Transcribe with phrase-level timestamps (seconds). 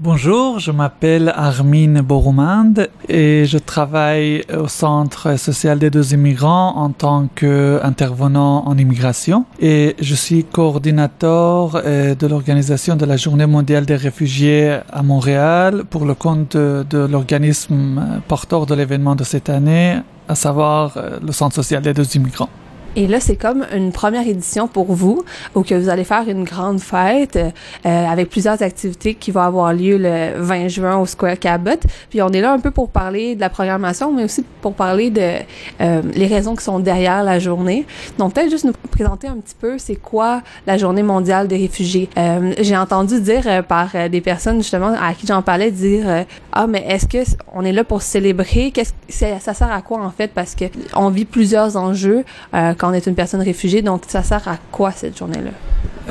[0.00, 2.74] Bonjour, je m'appelle Armin Borumand
[3.08, 9.96] et je travaille au Centre social des deux immigrants en tant qu'intervenant en immigration et
[10.00, 16.04] je suis coordinateur euh, de l'organisation de la Journée mondiale des réfugiés à Montréal pour
[16.04, 21.56] le compte de, l'organisme porteur de l'événement de cette année, à savoir euh, le Centre
[21.56, 22.50] social des deux immigrants.
[22.96, 25.24] Et là, c'est comme une première édition pour vous,
[25.54, 27.50] où que vous allez faire une grande fête euh,
[27.84, 31.80] avec plusieurs activités qui vont avoir lieu le 20 juin au Square Cabot.
[32.10, 35.10] Puis on est là un peu pour parler de la programmation, mais aussi pour parler
[35.10, 35.32] de
[35.80, 37.86] euh, les raisons qui sont derrière la journée.
[38.18, 42.08] Donc peut-être juste nous présenter un petit peu c'est quoi la Journée mondiale des réfugiés?
[42.16, 46.24] Euh, J'ai entendu dire euh, par euh, des personnes justement à qui j'en parlais dire
[46.52, 47.18] ah mais est-ce que
[47.52, 48.70] on est là pour célébrer?
[48.70, 52.92] Qu'est-ce ça sert à quoi en fait Parce que on vit plusieurs enjeux quand on
[52.92, 53.82] est une personne réfugiée.
[53.82, 55.50] Donc, ça sert à quoi cette journée-là?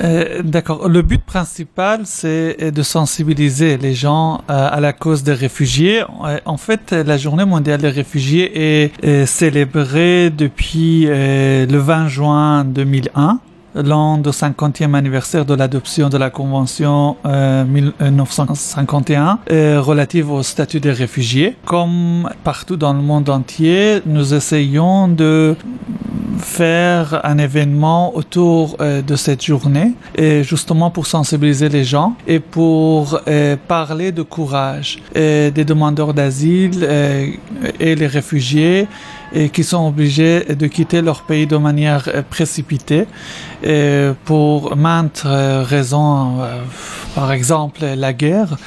[0.03, 0.87] Euh, D'accord.
[0.87, 6.03] Le but principal, c'est de sensibiliser les gens euh, à la cause des réfugiés.
[6.25, 13.39] Euh, en fait, la Journée mondiale des réfugiés est, célébrée depuis le 20 juin 2001
[13.83, 20.79] l'an du 50e anniversaire de l'adoption de la Convention euh, 1951 euh, relative au statut
[20.79, 21.55] des réfugiés.
[21.65, 25.55] Comme partout dans le monde entier, nous essayons de
[26.37, 32.39] faire un événement autour euh, de cette journée, et justement pour sensibiliser les gens et
[32.39, 37.27] pour euh, parler de courage et des demandeurs d'asile euh,
[37.79, 38.87] et les réfugiés
[39.33, 43.05] et qui sont obligés de quitter leur pays de manière précipitée
[43.63, 46.37] et pour maintes raisons,
[47.15, 48.57] par exemple la guerre.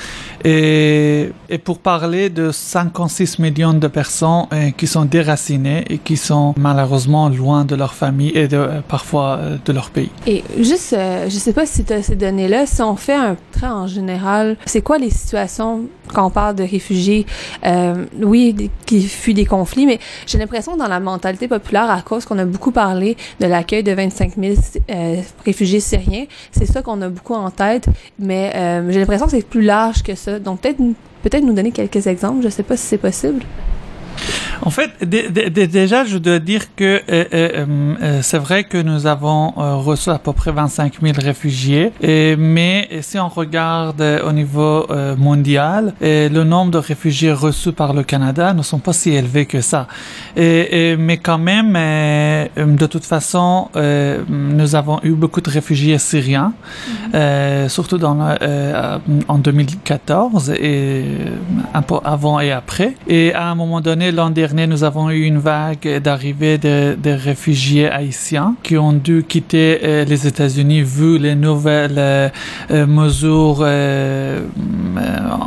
[0.44, 1.33] Et,
[1.64, 7.28] pour parler de 56 millions de personnes euh, qui sont déracinées et qui sont malheureusement
[7.28, 10.10] loin de leur famille et euh, parfois euh, de leur pays.
[10.27, 13.37] Et juste, euh, je sais pas si tu as ces données-là, si on fait un
[13.53, 15.82] trait en général, c'est quoi les situations
[16.12, 17.27] quand on parle de réfugiés,
[17.65, 20.38] euh, oui, qui fuient des conflits, mais j'ai
[20.77, 24.55] dans la mentalité populaire, à cause qu'on a beaucoup parlé de l'accueil de 25 000
[24.91, 27.87] euh, réfugiés syriens, c'est ça qu'on a beaucoup en tête,
[28.19, 30.39] mais euh, j'ai l'impression que c'est plus large que ça.
[30.39, 30.78] Donc peut-être
[31.22, 33.43] peut-être nous donner quelques exemples, je sais pas si c'est possible.
[34.62, 37.66] En fait, déjà, je dois dire que euh, euh,
[38.03, 42.37] euh, c'est vrai que nous avons euh, reçu à peu près 25 000 réfugiés, et,
[42.37, 48.03] mais si on regarde au niveau mondial, et le nombre de réfugiés reçus par le
[48.03, 49.87] Canada ne sont pas si élevés que ça.
[50.37, 53.69] Et, mais quand même, de toute façon,
[54.28, 57.69] nous avons eu beaucoup de réfugiés syriens, mm -hmm.
[57.69, 58.19] surtout dans
[59.28, 61.04] en 2014 et
[61.75, 62.94] un peu avant et après.
[63.09, 67.88] Et à un moment donné, l'an dernier, nous avons eu une vague d'arrivée de, réfugiés
[67.88, 72.31] haïtiens qui ont dû quitter euh, les États-Unis vu les nouvelles euh,
[72.71, 74.41] mesures euh,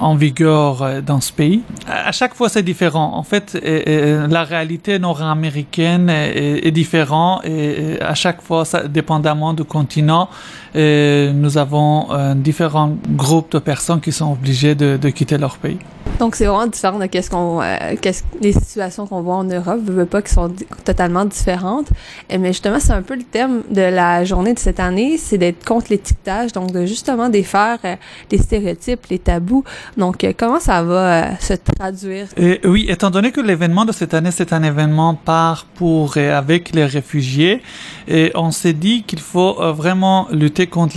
[0.02, 1.64] en vigueur dans ce pays.
[1.88, 3.12] À chaque fois, c'est différent.
[3.16, 10.30] En fait, la réalité nord-américaine est, différente et à chaque fois, dépendamment du continent,
[10.76, 15.80] nous avons différents groupes de personnes qui sont obligées de quitter leur pays.
[16.24, 19.82] Donc, c'est vraiment différent de qu'est-ce qu'on, euh, qu'est-ce, les situations qu'on voit en Europe,
[19.86, 20.54] je veux pas, qui sont
[20.86, 21.90] totalement différentes.
[22.30, 25.66] Mais justement, c'est un peu le thème de la journée de cette année, c'est d'être
[25.66, 27.98] contre l'étiquetage, donc de justement défaire euh,
[28.32, 29.66] les stéréotypes, les tabous.
[29.98, 32.28] Donc, euh, comment ça va euh, se traduire?
[32.64, 36.74] Oui, étant donné que l'événement de cette année, c'est un événement par, pour et avec
[36.74, 37.62] les réfugiés,
[38.08, 40.96] et on s'est dit qu'il faut vraiment lutter contre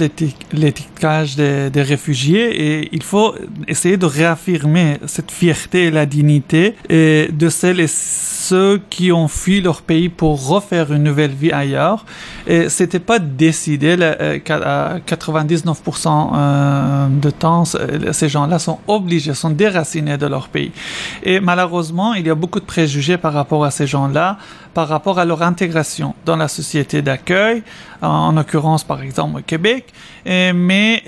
[0.52, 3.34] l'étiquetage des réfugiés et il faut
[3.66, 9.60] essayer de réaffirmer cette fierté et la dignité de celles et ceux qui ont fui
[9.60, 12.04] leur pays pour refaire une nouvelle vie ailleurs.
[12.46, 13.96] Et c'était pas décidé.
[13.98, 20.72] euh, à 99% euh, de temps, ces gens-là sont obligés, sont déracinés de leur pays.
[21.22, 24.38] Et malheureusement, il y a beaucoup de préjugés par rapport à ces gens-là,
[24.74, 27.62] par rapport à leur intégration dans la société d'accueil,
[28.02, 29.92] en l'occurrence par exemple au Québec.
[30.26, 31.02] Mais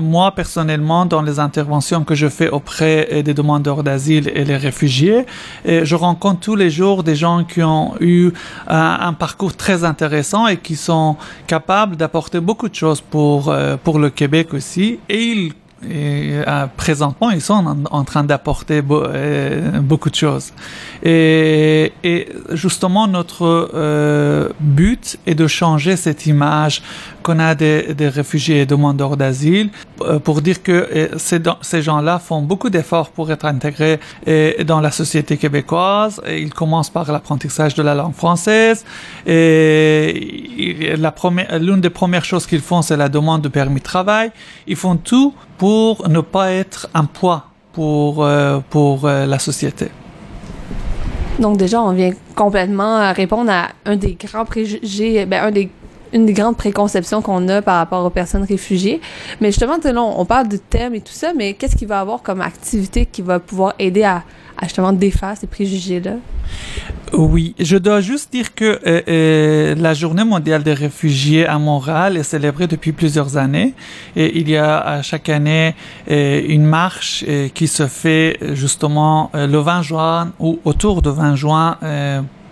[0.00, 5.26] moi personnellement, dans les interventions que je fais auprès des demandeurs d'asile et les réfugiés,
[5.64, 8.30] et je rencontre tous les jours des gens qui ont eu
[8.68, 11.16] un, un parcours très intéressant et qui sont
[11.46, 14.98] capables d'apporter beaucoup de choses pour, euh, pour le Québec aussi.
[15.08, 15.52] Et ils
[15.90, 20.52] et, euh, présentement, ils sont en, train d'apporter euh, beaucoup de choses.
[21.02, 26.82] Et, et justement, notre euh, but est de changer cette image
[27.22, 29.70] qu'on a des, des, réfugiés et demandeurs d'asile
[30.02, 33.98] euh, pour dire que euh, ces, ces gens-là font beaucoup d'efforts pour être intégrés
[34.64, 36.20] dans la société québécoise.
[36.28, 38.84] Ils commencent par l'apprentissage de la langue française.
[39.26, 40.94] Et
[41.60, 44.30] l'une des premières choses qu'ils font, c'est la demande de permis de travail.
[44.66, 49.86] Ils font tout pour ne pas être un poids pour, euh, pour euh, la société.
[51.38, 55.70] Donc déjà, on vient complètement répondre à un des grands préjugés, ben, un des
[56.12, 59.00] une des grandes préconceptions qu'on a par rapport aux personnes réfugiées.
[59.40, 59.78] Mais justement,
[60.20, 63.22] on parle du thème et tout ça, mais qu'est-ce qu'il va avoir comme activité qui
[63.22, 64.24] va pouvoir aider à,
[64.66, 66.16] justement défaire ces préjugés-là?
[67.12, 72.16] Oui, je dois juste dire que euh, euh, la Journée mondiale des réfugiés à Montréal
[72.16, 73.74] est célébrée depuis plusieurs années.
[74.16, 75.74] Et il y a à chaque année
[76.10, 77.24] euh, une marche
[77.54, 81.76] qui se fait justement le 20 juin ou autour du 20 juin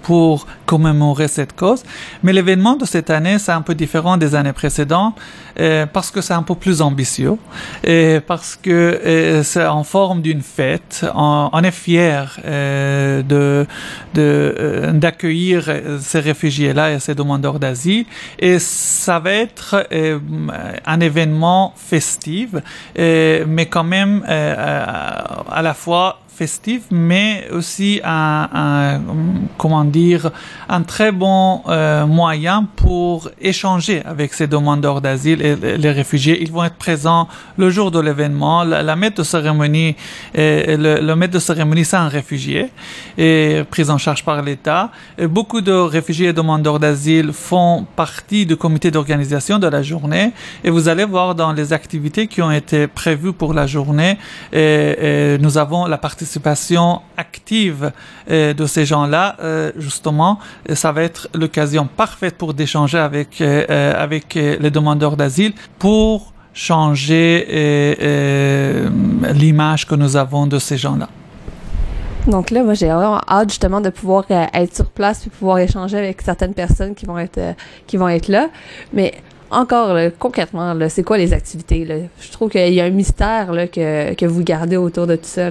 [0.02, 1.82] pour commémorer cette cause.
[2.22, 5.16] Mais l'événement de cette année, c'est un peu différent des années précédentes
[5.58, 7.36] euh, parce que c'est un peu plus ambitieux
[7.84, 11.04] et parce que euh, c'est en forme d'une fête.
[11.14, 13.66] On, on, est fier euh, de
[14.92, 15.70] d'accueillir
[16.00, 18.06] ces réfugiés-là et ces demandeurs d'asile
[18.38, 19.86] et ça va être
[20.86, 22.50] un événement festif,
[22.96, 26.20] mais quand même à la fois
[26.90, 29.00] mais aussi un,
[29.58, 30.30] comment dire,
[30.68, 36.42] un très bon euh, moyen pour échanger avec ces demandeurs d'asile et les réfugiés.
[36.42, 37.28] Ils vont être présents
[37.58, 38.64] le jour de l'événement.
[38.64, 39.96] La, la, de cérémonie,
[40.34, 42.70] et le, le maître de cérémonie, c'est un réfugié
[43.18, 44.90] et pris en charge par l'État.
[45.18, 50.32] Beaucoup de réfugiés et demandeurs d'asile font partie du comité d'organisation de la journée
[50.64, 54.16] et vous allez voir dans les activités qui ont été prévues pour la journée,
[54.52, 57.92] nous avons la participation participation active
[58.30, 60.38] euh, de ces gens-là, euh, justement,
[60.74, 65.52] ça va être l'occasion parfaite pour d'échanger avec euh, euh avec euh, les demandeurs d'asile
[65.78, 68.88] pour changer euh,
[69.32, 71.08] l'image que nous avons de ces gens-là.
[72.26, 75.98] Donc là, moi, j'ai vraiment hâte justement de pouvoir être sur place et pouvoir échanger
[75.98, 77.40] avec certaines personnes qui vont être
[77.86, 78.48] qui vont être là.
[78.92, 79.14] Mais
[79.50, 82.08] encore concrètement, c'est quoi les activités?
[82.20, 85.48] Je trouve qu'il y a un mystère que, que vous gardez autour de tout ça.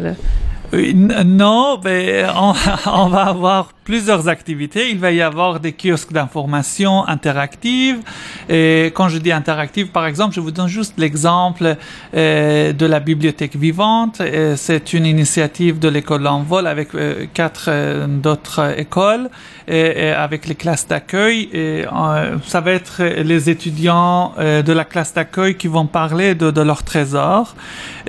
[0.71, 2.53] Non, mais on,
[2.85, 4.91] on, va avoir plusieurs activités.
[4.91, 8.01] Il va y avoir des kiosques d'information interactives.
[8.47, 11.75] Et quand je dis interactive, par exemple, je vous donne juste l'exemple
[12.13, 14.21] euh, de la bibliothèque vivante.
[14.57, 19.27] C'est une initiative de l'école L'Envol avec euh, quatre euh, d'autres écoles
[19.69, 21.49] avec les classes d'accueil.
[21.53, 26.61] Euh, ça va être les étudiants euh, de la classe d'accueil qui vont parler de,
[26.61, 27.55] leur trésor.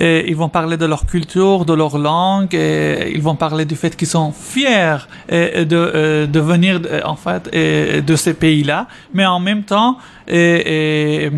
[0.00, 4.08] Ils vont parler de leur culture, de leur langue ils vont parler du fait qu'ils
[4.08, 5.06] sont fiers
[5.76, 9.98] euh, de venir en fait de ces pays-là, mais en même temps
[10.30, 11.30] et,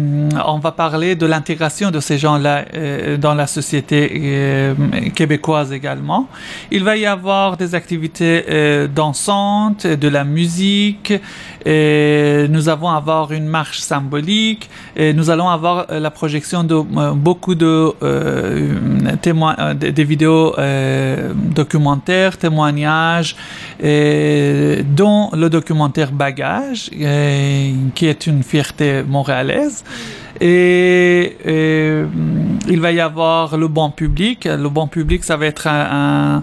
[0.44, 4.74] on va parler de l'intégration de ces gens-là euh, dans la société euh,
[5.14, 6.28] québécoise également.
[6.70, 11.12] Il va y avoir des activités euh, dansantes, de la musique,
[11.64, 16.80] et nous allons avoir une marche symbolique, et nous allons avoir la projection de
[17.14, 17.94] beaucoup de
[19.20, 20.54] témoins, des vidéos
[21.34, 23.36] documentaires, témoignages,
[23.80, 26.90] dont le documentaire Bagage,
[27.94, 29.84] qui est une fierté montréalaise.
[30.40, 31.36] Et,
[32.68, 34.44] il va y avoir le banc public.
[34.44, 36.42] Le banc public, ça va être un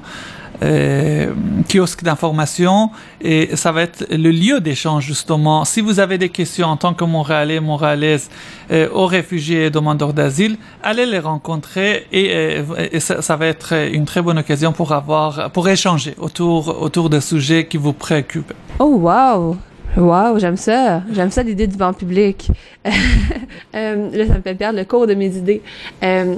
[0.61, 1.33] euh,
[1.71, 5.65] kiosque d'information et ça va être le lieu d'échange justement.
[5.65, 8.29] Si vous avez des questions en tant que Montréalais, Montréalaise
[8.71, 13.73] euh, aux réfugiés et demandeurs d'asile, allez les rencontrer et, euh, ça, ça, va être
[13.73, 18.53] une très bonne occasion pour avoir pour échanger autour autour des sujets qui vous préoccupent.
[18.79, 19.57] Oh wow,
[19.97, 21.01] Wow, j'aime ça.
[21.11, 22.51] J'aime ça l'idée du banc public.
[22.85, 25.61] euh, là, ça me fait perdre le cours de mes idées.
[26.03, 26.35] Euh,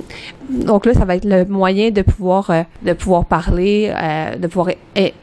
[0.50, 3.94] donc là, ça va être le moyen de pouvoir euh, de pouvoir parler,
[4.40, 4.70] de pouvoir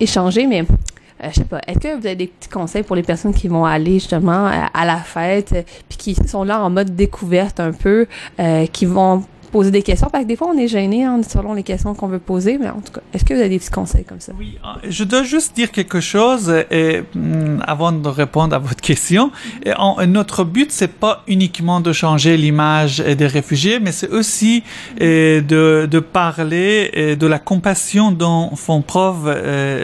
[0.01, 0.65] échanger, mais
[1.23, 3.65] je sais pas, est-ce que vous avez des petits conseils pour les personnes qui vont
[3.65, 8.07] aller justement à la fête, puis qui sont là en mode découverte un peu,
[8.73, 10.09] qui vont poser des questions.
[10.11, 12.69] Parce que des fois, on est gêné hein, selon les questions qu'on veut poser, mais
[12.69, 14.33] en tout cas, est-ce que vous avez des petits conseils comme ça?
[14.39, 19.31] Oui, je dois juste dire quelque chose et, mm, avant de répondre à votre question.
[20.07, 24.63] Notre but, c'est pas uniquement de changer l'image des réfugiés, mais c'est aussi
[24.99, 29.29] de, parler de la compassion dont font preuve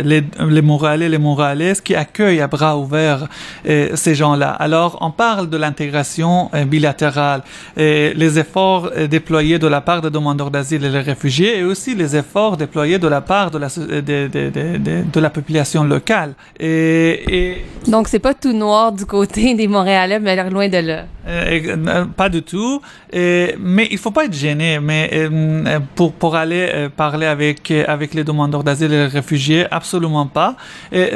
[0.04, 3.28] les, les Montréalais et les Montréalaises qui accueillent à bras ouverts
[3.64, 4.50] ces gens-là.
[4.50, 7.42] Alors, on parle de l'intégration bilatérale
[7.76, 11.64] et les efforts déployés déployés de la part des demandeurs d'asile et les réfugiés et
[11.64, 15.84] aussi les efforts déployés de la part de la, de, de, de, de la population
[15.84, 16.34] locale.
[16.58, 21.04] Et, et Donc, c'est pas tout noir du côté des Montréalais, mais loin de là.
[21.26, 22.80] Euh, pas du tout.
[23.12, 24.78] Et, mais il faut pas être gêné.
[24.80, 29.66] Mais euh, pour pour aller euh, parler avec avec les demandeurs d'asile et les réfugiés,
[29.70, 30.56] absolument pas.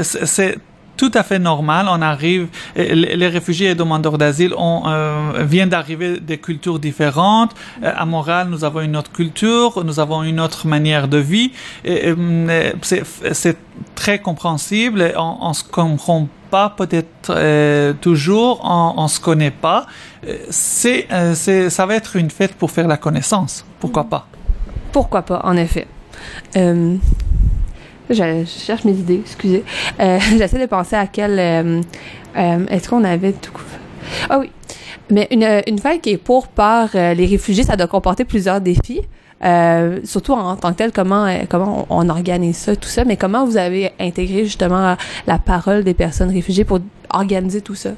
[0.02, 0.57] C'est
[0.99, 1.87] tout à fait normal.
[1.88, 7.52] On arrive, les réfugiés et demandeurs d'asile euh, viennent d'arriver des cultures différentes.
[7.83, 11.52] Euh, à Montréal, nous avons une autre culture, nous avons une autre manière de vie.
[13.33, 13.57] C'est
[13.95, 15.14] très compréhensible.
[15.17, 19.87] On, on se comprend pas peut-être euh, toujours, on, on se connaît pas.
[20.26, 23.64] Euh, c'est, c'est, ça va être une fête pour faire la connaissance.
[23.81, 24.26] Pourquoi pas?
[24.93, 25.87] Pourquoi pas, en effet.
[26.57, 26.97] Euh,
[28.11, 29.65] je, cherche mes idées, excusez.
[30.00, 31.38] Euh, J'essaie de penser à quel.
[31.38, 31.81] Euh,
[32.37, 33.53] euh, Est-ce qu'on avait tout.
[34.29, 34.50] Ah oui.
[35.11, 38.61] Mais une, une fête qui est pour par euh, les réfugiés, ça doit comporter plusieurs
[38.61, 39.03] défis.
[39.45, 43.17] Euh, surtout en, tant que tel, comment euh, comment on, organise ça, tout ça, mais
[43.17, 44.97] comment vous avez intégré justement
[45.29, 47.91] la parole des personnes réfugiées pour organiser tout ça?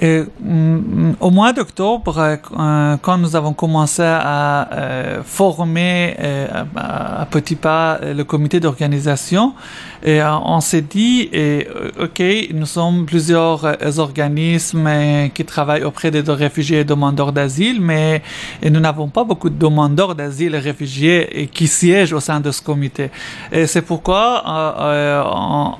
[0.00, 7.22] Et, mm, au mois d'octobre, euh, quand nous avons commencé à euh, former euh, à,
[7.22, 9.54] à, petits pas le comité d'organisation,
[10.02, 11.66] et on s'est dit, et,
[12.00, 12.22] ok,
[12.54, 13.64] nous sommes plusieurs
[13.98, 14.88] organismes
[15.34, 18.22] qui travaillent auprès des réfugiés et demandeurs d'asile, mais
[18.62, 22.62] nous n'avons pas beaucoup de demandeurs d'asile et réfugiés qui siègent au sein de ce
[22.62, 23.10] comité.
[23.50, 24.44] Et c'est pourquoi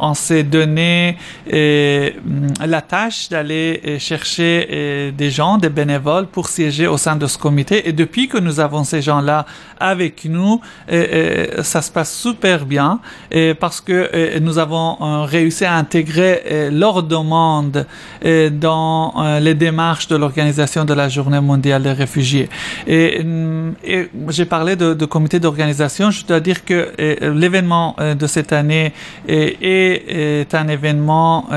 [0.01, 1.17] on, s'est donné
[1.51, 7.89] la tâche d'aller chercher des gens, des bénévoles pour siéger au sein de ce comité.
[7.89, 9.47] Et depuis que nous avons ces gens-là
[9.79, 14.08] avec nous, ça se passe super bien et parce que
[14.41, 17.87] nous avons réussi à intégrer leurs demandes
[18.23, 22.49] dans les démarches de l'organisation de la Journée mondiale des réfugiés.
[22.87, 23.25] Et,
[24.29, 26.11] j'ai parlé de, comité d'organisation.
[26.11, 28.93] Je dois dire que l'événement de cette année
[29.29, 31.49] est, un événement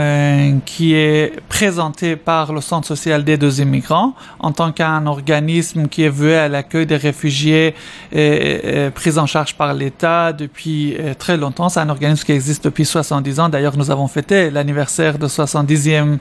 [0.66, 6.04] qui est présenté par le Centre social d'aide aux immigrants en tant qu'un organisme qui
[6.04, 7.76] est voué à l'accueil des réfugiés
[8.12, 11.70] pris en charge par l'État depuis très longtemps.
[11.70, 13.50] C'est un organisme qui existe depuis 70 ans.
[13.50, 16.18] D'ailleurs, nous avons fêté l'anniversaire de 70e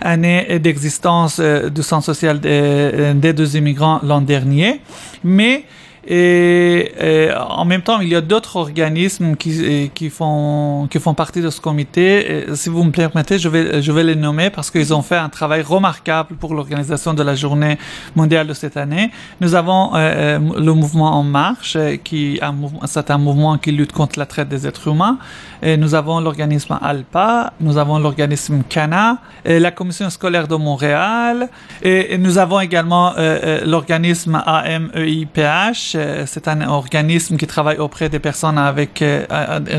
[0.00, 4.80] année d'existence du Centre social d'aide aux immigrants l'an dernier.
[5.22, 5.64] Mais
[6.10, 11.12] et, et, en même temps, il y a d'autres organismes qui, qui, font, qui font
[11.12, 12.46] partie de ce comité.
[12.54, 15.28] Si vous me permettez, je vais, je vais les nommer parce qu'ils ont fait un
[15.28, 17.76] travail remarquable pour l'organisation de la journée
[18.16, 19.10] mondiale de cette année.
[19.42, 22.40] Nous avons euh, le mouvement En Marche, qui
[22.86, 25.18] c'est un mouvement qui lutte contre la traite des êtres humains.
[25.60, 31.48] Et nous avons l'organisme ALPA, nous avons l'organisme CANA, et la commission scolaire de Montréal,
[31.82, 38.18] et, et nous avons également euh, l'organisme AMEIPH, c'est un organisme qui travaille auprès des
[38.18, 39.26] personnes avec euh,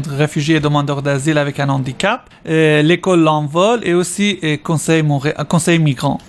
[0.09, 6.19] réfugiés et demandeurs d'asile avec un handicap, l'école L'Envol et aussi Conseil, Montréal, Conseil Migrant.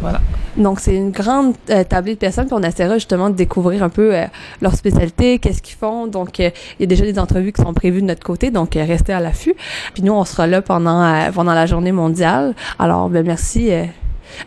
[0.00, 0.20] Voilà.
[0.56, 3.88] Donc, c'est une grande euh, tablée de personnes, puis on essaiera justement de découvrir un
[3.88, 4.26] peu euh,
[4.60, 6.06] leur spécialité, qu'est-ce qu'ils font.
[6.06, 8.74] Donc, euh, il y a déjà des entrevues qui sont prévues de notre côté, donc
[8.74, 9.54] restez à l'affût.
[9.94, 12.54] Puis nous, on sera là pendant pendant la journée mondiale.
[12.78, 13.70] Alors, ben merci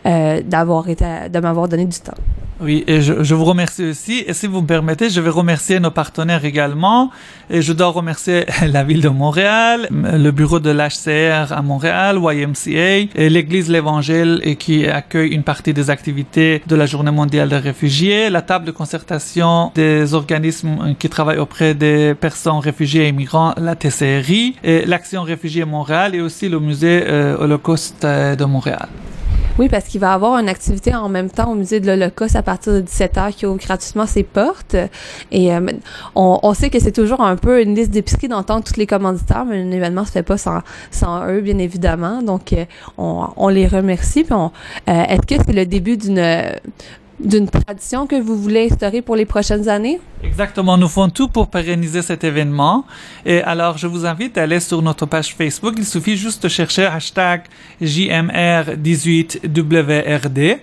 [0.04, 2.14] d'avoir été, de m'avoir donné du temps.
[2.58, 4.24] Oui, et je, vous remercie aussi.
[4.26, 7.10] Et si vous me permettez, je vais remercier nos partenaires également.
[7.50, 13.28] Et je dois remercier la ville de Montréal, le bureau de l'HCR à Montréal, YMCA,
[13.28, 18.30] l'église l'Évangile et qui accueille une partie des activités de la Journée mondiale des réfugiés,
[18.30, 23.76] la table de concertation des organismes qui travaillent auprès des personnes réfugiées et migrants, la
[23.76, 28.88] TCRI, et l'Action Réfugiés Montréal et aussi le musée euh, Holocauste de Montréal.
[29.58, 32.42] Oui, parce qu'il va avoir une activité en même temps au musée de l'Holocauste à
[32.42, 34.76] partir de 17h qui ouvre gratuitement ses portes.
[35.32, 35.60] Et euh,
[36.14, 39.46] on, on, sait que c'est toujours un peu une liste d'épicerie d'entendre tous les commanditaires,
[39.46, 40.60] mais un événement se fait pas sans,
[40.90, 42.22] sans eux, bien évidemment.
[42.22, 42.66] Donc, euh,
[42.98, 44.26] on, on, les remercie.
[44.30, 44.50] On,
[44.88, 46.20] euh, est-ce que c'est le début d'une
[47.18, 50.00] d'une tradition que vous voulez instaurer pour les prochaines années?
[50.22, 52.84] Exactement, nous faisons tout pour pérenniser cet événement.
[53.24, 55.74] Et alors, je vous invite à aller sur notre page Facebook.
[55.78, 57.44] Il suffit juste de chercher hashtag
[57.80, 60.58] JMR18WRD.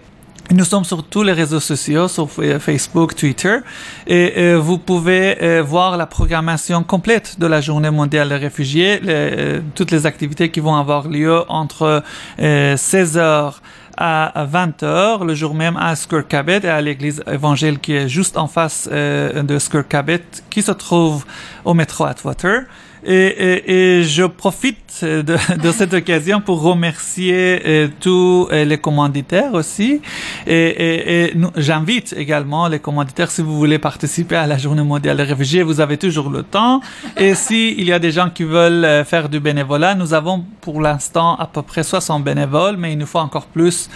[0.52, 3.60] Nous sommes sur tous les réseaux sociaux, sur Facebook, Twitter,
[4.06, 9.00] et euh, vous pouvez euh, voir la programmation complète de la Journée mondiale des réfugiés,
[9.08, 12.04] euh, toutes les activités qui vont avoir lieu entre
[12.38, 13.62] 16 heures
[13.98, 18.48] à 20h le jour même à Skirkabet et à l'église évangile qui est juste en
[18.48, 21.26] face euh, de Skirkabet qui se trouve
[21.66, 22.64] au métro Atwater.
[23.06, 25.22] Et, et, et, je profite de,
[25.62, 30.02] de, cette occasion pour remercier euh, tous euh, les commanditaires aussi.
[30.48, 35.24] Et, et j'invite également les commanditaires, si vous voulez participer à la Journée mondiale des
[35.24, 36.82] réfugiés, vous avez toujours le temps.
[37.18, 40.46] Et s'il il y a des gens qui veulent euh, faire du bénévolat, nous avons
[40.62, 43.90] pour l'instant à peu près 60 bénévoles, mais il nous faut encore plus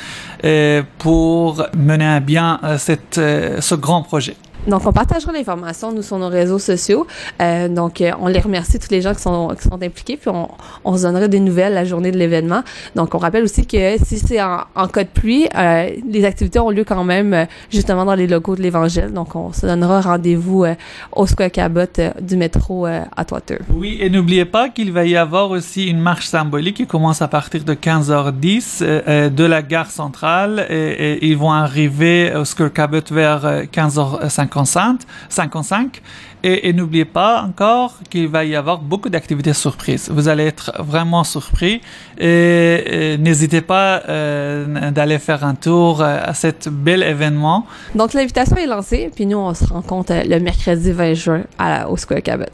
[0.44, 4.36] euh, pour mener à bien euh, cette, euh, ce grand projet.
[4.68, 7.08] Donc, on partagera l'information, nous, sur nos réseaux sociaux.
[7.42, 10.30] Euh, donc, euh, on les remercie, tous les gens qui sont, qui sont impliqués, puis
[10.30, 10.50] on,
[10.84, 12.64] on se donnera des nouvelles la journée de l'événement.
[12.96, 16.60] Donc, on rappelle aussi que si c'est en, en, cas de pluie, euh, les activités
[16.60, 19.12] ont lieu quand même euh, justement dans les locaux de l'Évangile.
[19.14, 20.76] Donc, on se donnera rendez-vous euh,
[21.14, 21.86] au Square Cabot
[22.22, 23.58] du métro à Twitter.
[23.74, 27.28] Oui, et n'oubliez pas qu'il va y avoir aussi une marche symbolique qui commence à
[27.28, 33.00] partir de 15h10 de la gare centrale et, et ils vont arriver au Square Cabot
[33.12, 36.02] vers 15h50 55.
[36.44, 40.10] Et, et n'oubliez pas encore qu'il va y avoir beaucoup d'activités surprises.
[40.12, 41.82] Vous allez être vraiment surpris
[42.20, 47.66] et, et n'hésitez pas euh, d'aller faire un tour à cet bel événement.
[47.96, 51.90] Donc l'invitation est lancée, puis nous on se rencontre le mercredi 20 juin à la,
[51.90, 52.52] au Square Cabot.